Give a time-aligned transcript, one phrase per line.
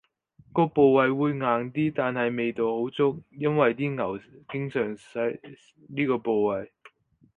[0.51, 4.17] 個部位會硬啲，但係味道好足，因爲啲牛
[4.51, 5.39] 經常使
[5.87, 6.71] 呢個部位